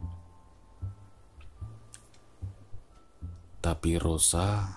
Tapi 3.59 3.99
Rosa 3.99 4.71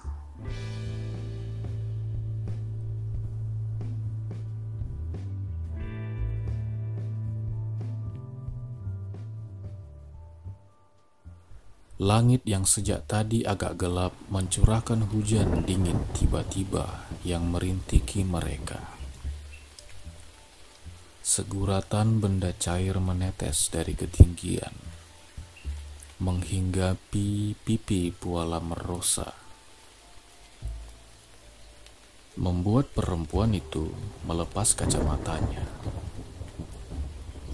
Langit 12.00 12.40
yang 12.48 12.64
sejak 12.64 13.04
tadi 13.04 13.44
agak 13.44 13.76
gelap 13.76 14.16
mencurahkan 14.32 15.12
hujan 15.12 15.68
dingin 15.68 16.00
tiba-tiba 16.16 17.04
yang 17.28 17.52
merintiki 17.52 18.24
mereka. 18.24 18.80
Seguratan 21.20 22.24
benda 22.24 22.56
cair 22.56 22.96
menetes 22.96 23.68
dari 23.68 23.92
ketinggian 23.92 24.72
menghinggapi 26.20 27.56
pipi 27.64 28.12
Puala 28.12 28.60
Merosa. 28.60 29.32
Membuat 32.36 32.92
perempuan 32.96 33.56
itu 33.56 33.92
melepas 34.24 34.72
kacamatanya, 34.76 35.64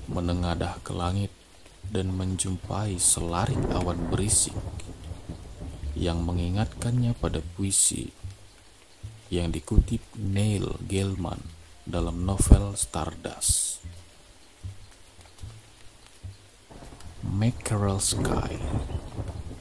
menengadah 0.07 0.83
ke 0.83 0.95
langit 0.95 1.35
dan 1.91 2.15
menjumpai 2.15 2.99
selarik 2.99 3.59
awan 3.73 4.11
berisik 4.11 4.57
yang 5.97 6.23
mengingatkannya 6.23 7.17
pada 7.17 7.41
puisi 7.57 8.13
yang 9.33 9.51
dikutip 9.51 10.05
Neil 10.15 10.79
Gaiman 10.87 11.41
dalam 11.83 12.23
novel 12.23 12.79
Stardust. 12.79 13.83
Mackerel 17.27 17.99
sky, 17.99 18.55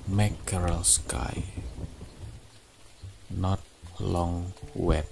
mackerel 0.05 0.85
sky, 0.85 1.49
not 3.33 3.59
long 3.97 4.53
wet, 4.77 5.09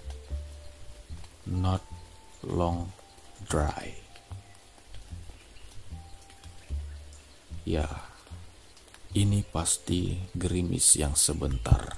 not 1.50 1.82
long 2.46 2.94
dry. 3.50 4.03
Ya, 7.64 7.88
ini 9.16 9.40
pasti 9.40 10.20
gerimis 10.36 11.00
yang 11.00 11.16
sebentar. 11.16 11.96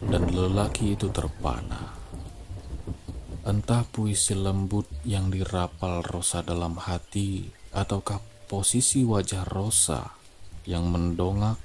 Dan 0.00 0.32
lelaki 0.32 0.96
itu 0.96 1.12
terpana. 1.12 1.92
Entah 3.44 3.84
puisi 3.84 4.32
lembut 4.32 4.88
yang 5.04 5.28
dirapal 5.28 6.00
Rosa 6.00 6.40
dalam 6.40 6.80
hati 6.80 7.44
ataukah 7.76 8.24
posisi 8.48 9.04
wajah 9.04 9.44
Rosa 9.52 10.16
yang 10.64 10.88
mendongak 10.88 11.60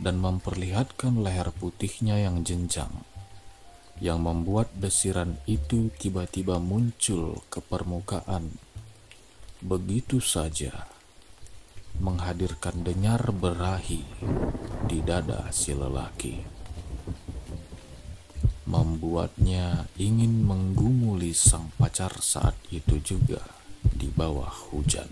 dan 0.00 0.24
memperlihatkan 0.24 1.20
leher 1.20 1.52
putihnya 1.52 2.16
yang 2.16 2.48
jenjang, 2.48 3.04
yang 4.00 4.24
membuat 4.24 4.72
desiran 4.72 5.36
itu 5.44 5.92
tiba-tiba 6.00 6.56
muncul 6.56 7.44
ke 7.52 7.60
permukaan. 7.60 8.67
Begitu 9.58 10.22
saja, 10.22 10.86
menghadirkan 11.98 12.86
denyar 12.86 13.34
berahi 13.34 14.06
di 14.86 15.02
dada 15.02 15.50
si 15.50 15.74
lelaki, 15.74 16.42
membuatnya 18.70 19.90
ingin 19.98 20.46
menggumuli 20.46 21.34
sang 21.34 21.74
pacar 21.74 22.22
saat 22.22 22.54
itu 22.70 23.02
juga 23.02 23.42
di 23.82 24.06
bawah 24.06 24.70
hujan. 24.70 25.10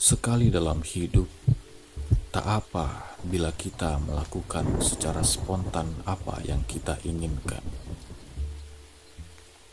Sekali 0.00 0.48
dalam 0.48 0.80
hidup, 0.80 1.28
Tak 2.30 2.46
apa 2.46 3.18
bila 3.26 3.50
kita 3.50 3.98
melakukan 4.06 4.78
secara 4.78 5.18
spontan 5.26 5.90
apa 6.06 6.38
yang 6.46 6.62
kita 6.62 6.94
inginkan. 7.02 7.79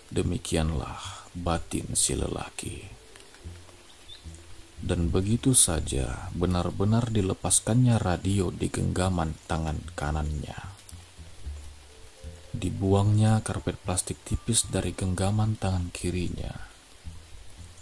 Demikianlah 0.08 1.28
batin 1.36 1.92
si 1.94 2.16
lelaki. 2.16 2.88
Dan 4.78 5.10
begitu 5.10 5.52
saja 5.52 6.30
benar-benar 6.38 7.10
dilepaskannya 7.10 7.98
radio 7.98 8.54
di 8.54 8.70
genggaman 8.70 9.36
tangan 9.50 9.82
kanannya. 9.98 10.56
Dibuangnya 12.56 13.44
karpet 13.44 13.76
plastik 13.84 14.22
tipis 14.24 14.70
dari 14.70 14.96
genggaman 14.96 15.60
tangan 15.60 15.92
kirinya. 15.92 16.56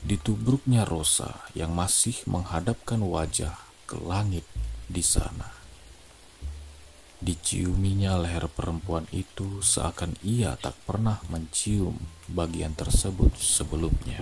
Ditubruknya 0.01 0.87
Rosa 0.87 1.45
yang 1.53 1.77
masih 1.77 2.25
menghadapkan 2.25 3.05
wajah 3.05 3.53
ke 3.85 4.01
langit 4.01 4.47
di 4.89 5.05
sana. 5.05 5.64
Diciuminya 7.23 8.19
leher 8.19 8.51
perempuan 8.51 9.07
itu 9.15 9.63
seakan 9.63 10.19
ia 10.19 10.59
tak 10.59 10.75
pernah 10.83 11.23
mencium 11.31 11.95
bagian 12.27 12.75
tersebut 12.75 13.31
sebelumnya. 13.39 14.19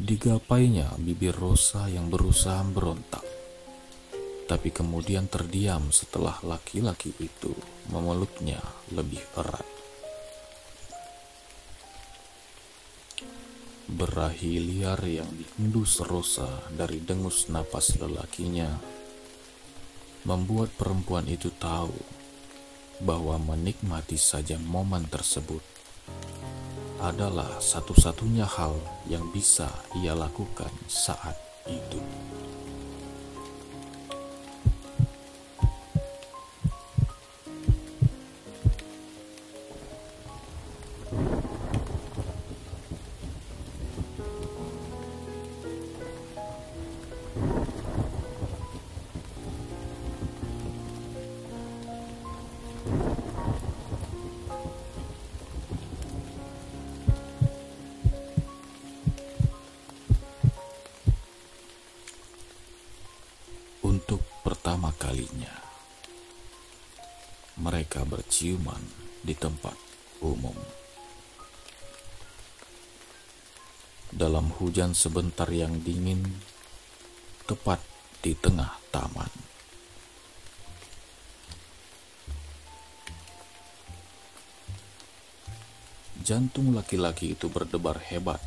Digapainya 0.00 0.96
bibir 0.96 1.36
Rosa 1.36 1.92
yang 1.92 2.08
berusaha 2.08 2.64
berontak, 2.64 3.26
tapi 4.48 4.72
kemudian 4.72 5.28
terdiam 5.28 5.92
setelah 5.92 6.40
laki-laki 6.40 7.12
itu 7.20 7.52
memeluknya 7.92 8.64
lebih 8.96 9.20
erat. 9.36 9.77
Berahi 13.88 14.60
liar 14.60 15.00
yang 15.00 15.32
dihembus 15.32 16.04
Rosa 16.04 16.68
dari 16.68 17.00
dengus 17.00 17.48
napas 17.48 17.96
lelakinya 17.96 18.68
membuat 20.28 20.68
perempuan 20.76 21.24
itu 21.24 21.48
tahu 21.56 21.96
bahwa 23.00 23.40
menikmati 23.40 24.20
saja 24.20 24.60
momen 24.60 25.08
tersebut 25.08 25.64
adalah 27.00 27.62
satu-satunya 27.64 28.44
hal 28.44 28.76
yang 29.08 29.24
bisa 29.32 29.72
ia 30.04 30.12
lakukan 30.12 30.70
saat 30.84 31.38
itu. 31.64 32.02
Mereka 67.88 68.04
berciuman 68.04 68.84
di 69.24 69.32
tempat 69.32 69.72
umum. 70.20 70.52
Dalam 74.12 74.52
hujan 74.60 74.92
sebentar 74.92 75.48
yang 75.48 75.80
dingin, 75.80 76.20
tepat 77.48 77.80
di 78.20 78.36
tengah 78.36 78.76
taman. 78.92 79.32
Jantung 86.20 86.76
laki-laki 86.76 87.32
itu 87.32 87.48
berdebar 87.48 88.04
hebat, 88.12 88.44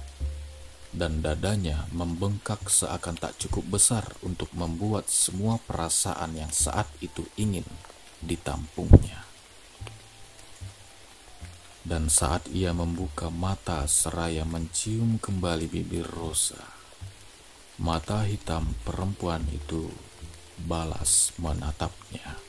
dan 0.93 1.25
dadanya 1.25 1.89
membengkak 1.89 2.61
seakan 2.69 3.17
tak 3.17 3.41
cukup 3.41 3.81
besar 3.81 4.05
untuk 4.21 4.53
membuat 4.53 5.09
semua 5.09 5.57
perasaan 5.57 6.37
yang 6.37 6.53
saat 6.53 6.85
itu 7.01 7.25
ingin 7.41 7.65
ditampungnya. 8.21 9.30
Dan 11.91 12.07
saat 12.07 12.47
ia 12.47 12.71
membuka 12.71 13.27
mata 13.27 13.83
seraya 13.83 14.47
mencium 14.47 15.19
kembali 15.19 15.67
bibir 15.67 16.07
Rosa, 16.07 16.63
mata 17.83 18.23
hitam 18.23 18.79
perempuan 18.87 19.43
itu 19.51 19.91
balas 20.55 21.35
menatapnya. 21.35 22.39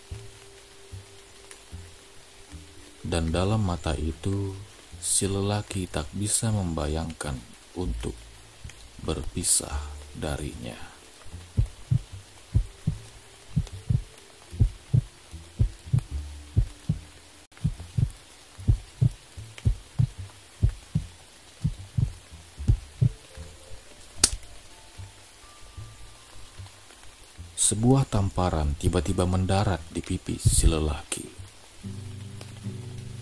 Dan 3.03 3.35
dalam 3.35 3.67
mata 3.67 3.99
itu, 3.99 4.55
si 5.03 5.27
lelaki 5.27 5.91
tak 5.91 6.07
bisa 6.15 6.55
membayangkan 6.55 7.35
untuk 7.75 8.15
berpisah 9.03 9.91
darinya. 10.15 10.92
Sebuah 27.93 28.09
tamparan 28.09 28.73
tiba-tiba 28.81 29.29
mendarat 29.29 29.85
di 29.93 30.01
pipi 30.01 30.41
si 30.41 30.65
lelaki. 30.65 31.29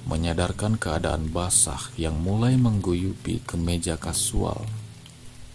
Menyadarkan 0.07 0.79
keadaan 0.79 1.27
basah 1.35 1.91
yang 1.99 2.15
mulai 2.15 2.55
mengguyupi 2.55 3.43
kemeja 3.43 3.99
kasual 3.99 4.63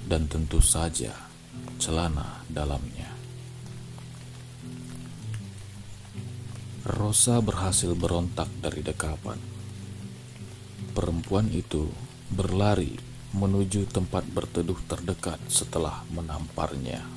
dan 0.03 0.27
tentu 0.27 0.59
saja 0.59 1.15
celana 1.79 2.43
dalamnya. 2.51 3.07
Rosa 6.83 7.39
berhasil 7.39 7.95
berontak 7.95 8.51
dari 8.59 8.83
dekapan. 8.83 9.39
Perempuan 10.91 11.55
itu 11.55 11.87
berlari 12.35 12.99
menuju 13.31 13.87
tempat 13.95 14.27
berteduh 14.27 14.83
terdekat 14.91 15.39
setelah 15.47 16.03
menamparnya. 16.11 17.14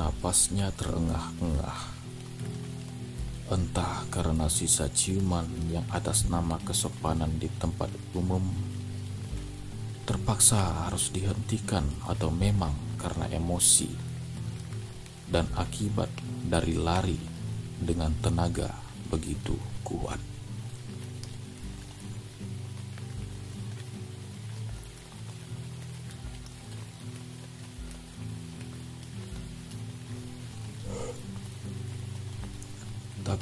Napasnya 0.00 0.72
terengah-engah. 0.80 1.80
Entah 3.52 4.08
karena 4.08 4.48
sisa 4.48 4.88
ciuman 4.88 5.44
yang 5.68 5.84
atas 5.92 6.24
nama 6.24 6.56
kesopanan 6.64 7.36
di 7.36 7.52
tempat 7.60 7.92
umum 8.16 8.40
terpaksa 10.08 10.88
harus 10.88 11.12
dihentikan 11.12 11.84
atau 12.08 12.32
memang 12.32 12.72
karena 12.96 13.28
emosi 13.28 13.92
dan 15.28 15.44
akibat 15.52 16.08
dari 16.48 16.80
lari 16.80 17.20
dengan 17.76 18.16
tenaga 18.24 18.72
begitu 19.12 19.60
kuat. 19.84 20.39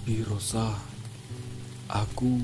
Tapi 0.08 0.24
Rosa, 0.24 0.72
aku... 1.84 2.40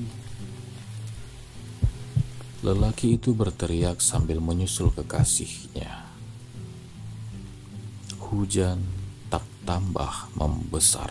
Lelaki 2.61 3.17
itu 3.17 3.33
berteriak 3.33 4.05
sambil 4.05 4.37
menyusul 4.37 4.93
kekasihnya. 4.93 6.05
Hujan 8.21 8.85
tak 9.33 9.41
tambah 9.65 10.29
membesar. 10.37 11.09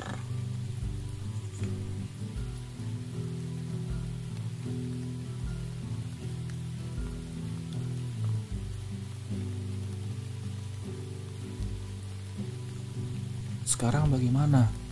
Sekarang 13.67 14.07
bagaimana? 14.07 14.84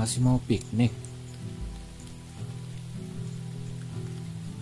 Masih 0.00 0.24
mau 0.24 0.40
piknik? 0.40 0.96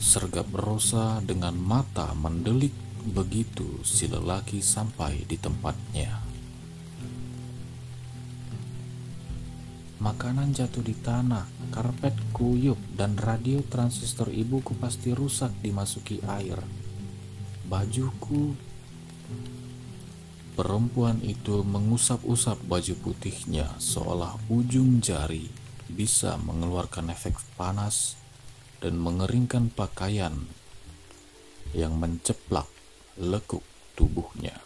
Sergap 0.02 0.50
Rosa 0.50 1.22
dengan 1.22 1.54
mata 1.54 2.10
mendelik 2.18 2.74
begitu 3.14 3.78
si 3.86 4.10
lelaki 4.10 4.58
sampai 4.58 5.22
di 5.30 5.38
tempatnya. 5.38 6.10
Makanan 10.02 10.58
jatuh 10.58 10.82
di 10.82 10.98
tanah, 10.98 11.46
karpet 11.70 12.18
kuyup, 12.34 12.82
dan 12.98 13.14
radio 13.14 13.62
transistor 13.62 14.34
ibuku 14.34 14.74
pasti 14.74 15.14
rusak 15.14 15.54
dimasuki 15.62 16.18
air. 16.26 16.58
Bajuku 17.70 18.58
Perempuan 20.58 21.22
itu 21.22 21.62
mengusap-usap 21.62 22.66
baju 22.66 22.94
putihnya 22.98 23.78
seolah 23.78 24.34
ujung 24.50 24.98
jari 24.98 25.46
bisa 25.86 26.34
mengeluarkan 26.34 27.14
efek 27.14 27.38
panas 27.54 28.18
dan 28.82 28.98
mengeringkan 28.98 29.70
pakaian 29.70 30.34
yang 31.78 31.94
menceplak 32.02 32.66
lekuk 33.22 33.62
tubuhnya. 33.94 34.58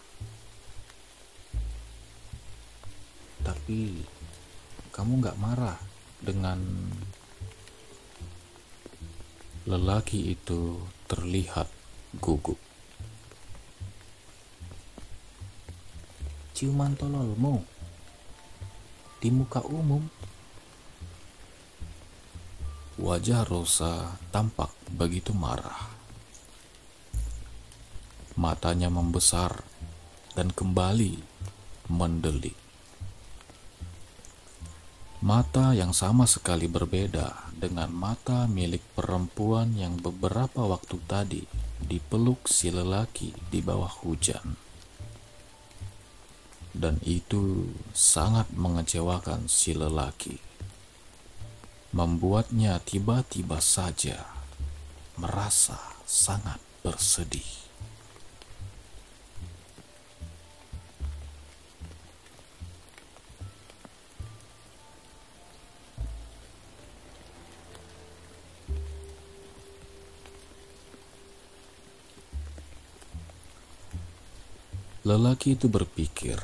Tapi 3.44 4.00
kamu 4.96 5.20
gak 5.28 5.36
marah 5.36 5.76
dengan 6.24 6.56
lelaki 9.68 10.32
itu 10.40 10.80
terlihat 11.04 11.68
gugup. 12.16 12.71
Ciuman 16.52 16.92
tololmu 16.94 17.64
di 19.22 19.32
muka 19.32 19.64
umum. 19.64 20.04
Wajah 23.00 23.48
Rosa 23.48 24.20
tampak 24.28 24.68
begitu 24.92 25.32
marah. 25.32 25.88
Matanya 28.36 28.92
membesar 28.92 29.64
dan 30.36 30.52
kembali 30.52 31.16
mendelik. 31.88 32.56
Mata 35.22 35.70
yang 35.72 35.94
sama 35.94 36.26
sekali 36.26 36.66
berbeda 36.66 37.54
dengan 37.54 37.94
mata 37.94 38.50
milik 38.50 38.82
perempuan 38.98 39.70
yang 39.78 40.02
beberapa 40.02 40.66
waktu 40.66 40.98
tadi 41.06 41.42
dipeluk 41.78 42.50
si 42.50 42.74
lelaki 42.74 43.30
di 43.48 43.62
bawah 43.62 44.02
hujan 44.02 44.71
dan 46.72 46.96
itu 47.04 47.68
sangat 47.92 48.48
mengecewakan 48.56 49.48
si 49.48 49.76
lelaki. 49.76 50.40
Membuatnya 51.92 52.80
tiba-tiba 52.80 53.60
saja 53.60 54.24
merasa 55.20 55.76
sangat 56.08 56.56
bersedih. 56.80 57.62
Lelaki 75.02 75.58
itu 75.58 75.66
berpikir, 75.66 76.38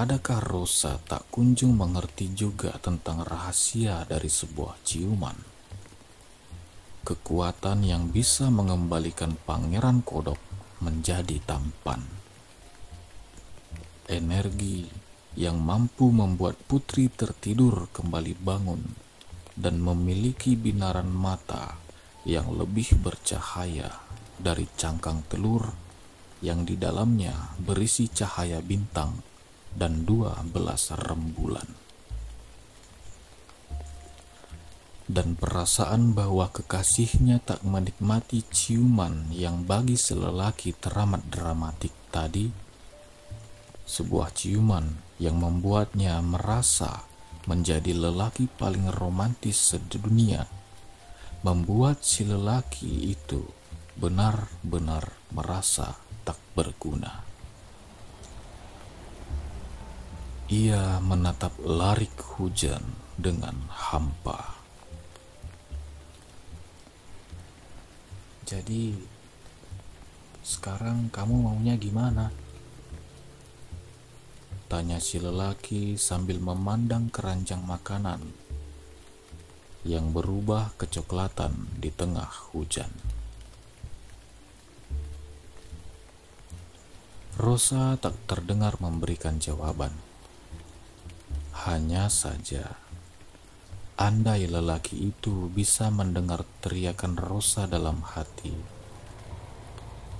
adakah 0.00 0.40
Rosa 0.40 0.96
tak 1.04 1.28
kunjung 1.28 1.76
mengerti 1.76 2.32
juga 2.32 2.72
tentang 2.80 3.20
rahasia 3.20 4.08
dari 4.08 4.32
sebuah 4.32 4.80
ciuman? 4.80 5.36
Kekuatan 7.04 7.84
yang 7.84 8.08
bisa 8.08 8.48
mengembalikan 8.48 9.36
pangeran 9.44 10.00
kodok 10.00 10.40
menjadi 10.80 11.36
tampan. 11.44 12.00
Energi 14.08 14.88
yang 15.36 15.60
mampu 15.60 16.08
membuat 16.08 16.56
putri 16.64 17.12
tertidur 17.12 17.92
kembali 17.92 18.34
bangun 18.40 18.82
dan 19.52 19.84
memiliki 19.84 20.56
binaran 20.56 21.12
mata 21.12 21.76
yang 22.24 22.48
lebih 22.56 22.96
bercahaya 23.04 24.00
dari 24.40 24.64
cangkang 24.80 25.28
telur 25.28 25.68
yang 26.40 26.64
di 26.64 26.80
dalamnya 26.80 27.52
berisi 27.60 28.08
cahaya 28.08 28.64
bintang 28.64 29.29
dan 29.74 30.06
dua 30.06 30.42
belas 30.46 30.90
rembulan. 30.94 31.66
Dan 35.10 35.34
perasaan 35.34 36.14
bahwa 36.14 36.54
kekasihnya 36.54 37.42
tak 37.42 37.66
menikmati 37.66 38.46
ciuman 38.46 39.34
yang 39.34 39.66
bagi 39.66 39.98
selelaki 39.98 40.70
teramat 40.78 41.26
dramatik 41.26 41.90
tadi, 42.14 42.46
sebuah 43.90 44.30
ciuman 44.30 44.86
yang 45.18 45.42
membuatnya 45.42 46.22
merasa 46.22 47.10
menjadi 47.50 47.90
lelaki 47.90 48.46
paling 48.54 48.86
romantis 48.94 49.74
sedunia, 49.74 50.46
membuat 51.42 52.06
si 52.06 52.22
lelaki 52.22 53.10
itu 53.10 53.42
benar-benar 53.98 55.10
merasa 55.34 55.98
tak 56.22 56.38
berguna. 56.54 57.29
Ia 60.50 60.98
menatap 60.98 61.62
larik 61.62 62.10
hujan 62.34 62.82
dengan 63.14 63.54
hampa. 63.70 64.58
Jadi, 68.50 68.98
sekarang 70.42 71.06
kamu 71.14 71.46
maunya 71.46 71.78
gimana? 71.78 72.34
Tanya 74.66 74.98
si 74.98 75.22
lelaki 75.22 75.94
sambil 75.94 76.42
memandang 76.42 77.14
keranjang 77.14 77.62
makanan 77.62 78.18
yang 79.86 80.10
berubah 80.10 80.74
kecoklatan 80.74 81.78
di 81.78 81.94
tengah 81.94 82.26
hujan. 82.50 82.90
Rosa 87.38 87.94
tak 88.02 88.18
terdengar 88.26 88.82
memberikan 88.82 89.38
jawaban. 89.38 90.09
Hanya 91.60 92.08
saja, 92.08 92.80
andai 94.00 94.48
lelaki 94.48 95.12
itu 95.12 95.52
bisa 95.52 95.92
mendengar 95.92 96.40
teriakan 96.64 97.20
Rosa 97.20 97.68
dalam 97.68 98.00
hati. 98.00 98.56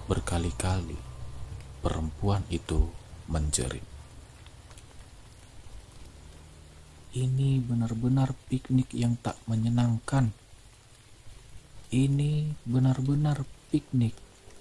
Berkali-kali 0.04 1.00
perempuan 1.80 2.44
itu 2.52 2.92
menjerit. 3.24 3.80
Ini 7.16 7.64
benar-benar 7.64 8.36
piknik 8.52 8.92
yang 8.92 9.16
tak 9.16 9.40
menyenangkan. 9.48 10.36
Ini 11.88 12.52
benar-benar 12.68 13.48
piknik 13.72 14.12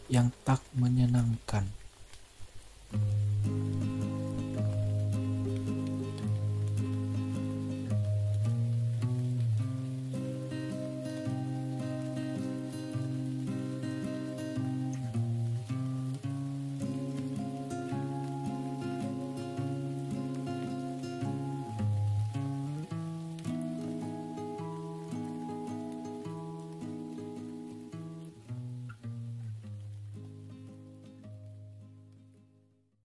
yang 0.07 0.31
tak 0.47 0.63
menyenangkan. 0.79 1.67